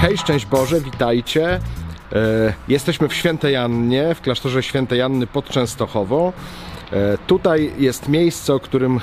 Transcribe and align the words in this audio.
Hej, 0.00 0.18
szczęść 0.18 0.46
Boże, 0.46 0.80
witajcie. 0.80 1.60
E, 2.12 2.54
Jesteśmy 2.68 3.08
w 3.08 3.14
Świętej 3.14 3.56
Annie, 3.56 4.14
w 4.14 4.20
klasztorze 4.20 4.62
Świętej 4.62 5.02
Anny 5.02 5.26
pod 5.26 5.48
Częstochową. 5.48 6.32
E, 6.92 7.18
Tutaj 7.26 7.72
jest 7.78 8.08
miejsce, 8.08 8.54
o 8.54 8.60
którym 8.60 9.00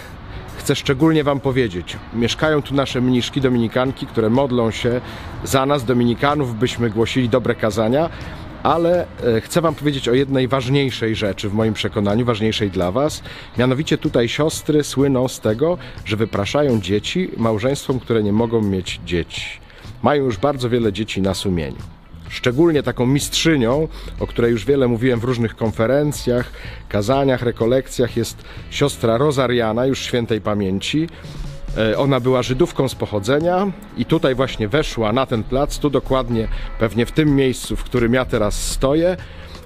chcę 0.62 0.76
szczególnie 0.76 1.24
Wam 1.24 1.40
powiedzieć. 1.40 1.98
Mieszkają 2.14 2.62
tu 2.62 2.76
nasze 2.76 3.02
mniszki, 3.02 3.42
dominikanki, 3.42 4.08
które 4.08 4.30
modlą 4.30 4.72
się 4.72 5.02
za 5.44 5.66
nas, 5.66 5.86
dominikanów, 5.86 6.60
byśmy 6.60 6.90
głosili 6.90 7.30
dobre 7.30 7.56
kazania. 7.56 8.10
Ale 8.64 9.08
e, 9.38 9.42
chcę 9.42 9.62
Wam 9.62 9.76
powiedzieć 9.76 10.10
o 10.10 10.14
jednej 10.14 10.48
ważniejszej 10.48 11.16
rzeczy, 11.16 11.50
w 11.50 11.54
moim 11.54 11.74
przekonaniu, 11.74 12.26
ważniejszej 12.26 12.72
dla 12.72 12.92
Was. 12.92 13.24
Mianowicie 13.58 13.98
tutaj 13.98 14.30
siostry 14.30 14.84
słyną 14.84 15.28
z 15.28 15.40
tego, 15.40 15.78
że 16.06 16.18
wypraszają 16.18 16.82
dzieci 16.82 17.32
małżeństwom, 17.38 18.00
które 18.00 18.24
nie 18.24 18.34
mogą 18.34 18.62
mieć 18.62 19.02
dzieci. 19.06 19.60
Mają 20.04 20.24
już 20.24 20.38
bardzo 20.38 20.70
wiele 20.70 20.94
dzieci 20.94 21.22
na 21.22 21.34
sumieniu. 21.34 22.01
Szczególnie 22.32 22.84
taką 22.84 23.06
mistrzynią, 23.06 23.88
o 24.20 24.28
której 24.28 24.52
już 24.52 24.66
wiele 24.66 24.88
mówiłem 24.88 25.20
w 25.20 25.24
różnych 25.24 25.56
konferencjach, 25.56 26.52
kazaniach, 26.90 27.42
rekolekcjach, 27.42 28.18
jest 28.18 28.44
siostra 28.70 29.18
Rozariana, 29.18 29.86
już 29.86 30.00
świętej 30.00 30.42
pamięci. 30.42 31.10
E, 31.78 31.98
Ona 31.98 32.20
była 32.20 32.44
Żydówką 32.44 32.90
z 32.90 32.96
pochodzenia 32.96 33.72
i 33.98 34.06
tutaj 34.06 34.36
właśnie 34.36 34.68
weszła 34.68 35.14
na 35.14 35.26
ten 35.26 35.44
plac, 35.44 35.80
tu 35.80 35.90
dokładnie, 35.90 36.48
pewnie 36.80 37.06
w 37.06 37.12
tym 37.12 37.36
miejscu, 37.36 37.76
w 37.76 37.84
którym 37.84 38.14
ja 38.14 38.26
teraz 38.26 38.68
stoję, 38.72 39.18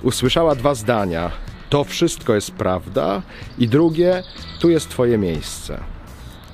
usłyszała 0.03 0.55
dwa 0.55 0.75
zdania. 0.75 1.31
To 1.69 1.83
wszystko 1.83 2.35
jest 2.35 2.51
prawda 2.51 3.21
i 3.57 3.67
drugie, 3.67 4.23
tu 4.59 4.69
jest 4.69 4.89
Twoje 4.89 5.17
miejsce. 5.17 5.79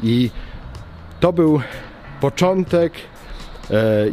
I 0.04 0.30
to 1.20 1.34
był 1.34 1.62
początek 2.22 2.94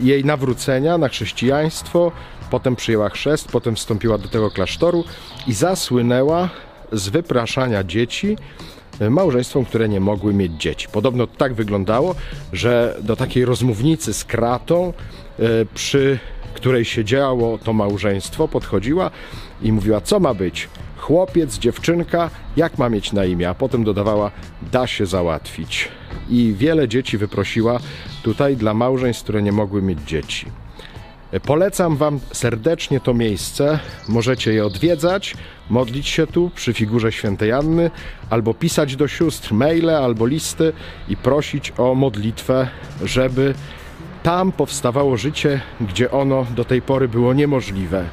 jej 0.01 0.25
nawrócenia 0.25 0.99
na 0.99 1.09
chrześcijaństwo. 1.09 2.13
Potem 2.51 2.77
przyjęła 2.77 3.09
chrzest, 3.09 3.49
potem 3.53 3.77
wstąpiła 3.77 4.19
do 4.19 4.29
tego 4.29 4.51
klasztoru 4.51 5.05
i 5.47 5.53
zasłynęła 5.53 6.49
z 6.93 7.09
wypraszania 7.09 7.85
dzieci 7.85 8.37
e, 9.01 9.11
małżeństwom, 9.11 9.65
które 9.65 9.89
nie 9.89 10.01
mogły 10.01 10.35
mieć 10.35 10.53
dzieci. 10.53 10.89
Podobno 10.93 11.27
tak 11.27 11.55
wyglądało, 11.55 12.15
że 12.53 12.97
do 13.03 13.17
takiej 13.17 13.45
rozmównicy 13.45 14.15
z 14.15 14.25
kratą, 14.25 14.93
e, 15.39 15.43
przy 15.75 16.19
której 16.55 16.85
siedziało 16.85 17.59
to 17.59 17.73
małżeństwo, 17.73 18.49
podchodziła 18.49 19.11
i 19.63 19.73
mówiła, 19.73 20.01
co 20.01 20.21
ma 20.21 20.35
być? 20.35 20.69
Chłopiec, 20.97 21.59
dziewczynka, 21.59 22.31
jak 22.57 22.79
ma 22.79 22.89
mieć 22.89 23.13
na 23.13 23.25
imię? 23.25 23.49
A 23.49 23.55
potem 23.55 23.85
dodawała, 23.85 24.31
da 24.73 24.87
się 24.87 25.07
załatwić. 25.07 25.89
I 26.29 26.55
wiele 26.59 26.89
dzieci 26.89 27.19
wyprosiła 27.19 27.81
tutaj 28.23 28.57
dla 28.57 28.75
małżeństw, 28.75 29.23
które 29.23 29.43
nie 29.43 29.53
mogły 29.53 29.83
mieć 29.83 29.99
dzieci. 30.01 30.47
Polecam 31.47 31.97
Wam 31.97 32.21
serdecznie 32.33 33.01
to 33.01 33.15
miejsce. 33.15 33.79
Możecie 34.09 34.53
je 34.53 34.67
odwiedzać, 34.67 35.35
modlić 35.71 36.09
się 36.09 36.27
tu 36.27 36.51
przy 36.55 36.73
figurze 36.73 37.13
świętej 37.13 37.53
Anny, 37.53 37.91
albo 38.31 38.55
pisać 38.55 38.97
do 38.97 39.09
sióstr 39.09 39.55
maile 39.55 39.91
albo 39.91 40.27
listy 40.27 40.73
i 41.09 41.17
prosić 41.17 41.73
o 41.79 41.95
modlitwę, 41.95 42.69
żeby 43.05 43.55
tam 44.23 44.53
powstawało 44.53 45.17
życie, 45.17 45.61
gdzie 45.81 46.11
ono 46.11 46.47
do 46.57 46.65
tej 46.65 46.83
pory 46.83 47.09
było 47.09 47.35
niemożliwe. 47.35 48.05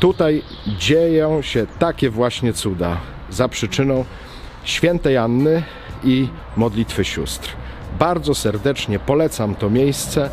Tutaj 0.00 0.42
dzieją 0.78 1.42
się 1.42 1.66
takie 1.78 2.10
właśnie 2.10 2.52
cuda 2.52 3.00
za 3.30 3.48
przyczyną 3.48 4.04
świętej 4.64 5.16
Anny 5.16 5.62
i 6.04 6.28
modlitwy 6.56 7.04
sióstr. 7.04 7.48
Bardzo 7.98 8.34
serdecznie 8.34 8.98
polecam 8.98 9.54
to 9.54 9.70
miejsce. 9.70 10.30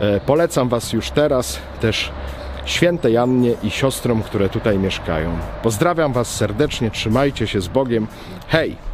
E, 0.00 0.20
Polecam 0.20 0.68
Was 0.68 0.92
już 0.92 1.10
teraz 1.10 1.58
też 1.80 2.12
świętej 2.64 3.16
Annie 3.16 3.54
i 3.62 3.70
siostrom, 3.70 4.22
które 4.22 4.48
tutaj 4.48 4.78
mieszkają. 4.78 5.38
Pozdrawiam 5.62 6.12
Was 6.12 6.34
serdecznie, 6.34 6.90
trzymajcie 6.90 7.46
się 7.46 7.60
z 7.60 7.68
Bogiem. 7.68 8.06
Hej! 8.48 8.91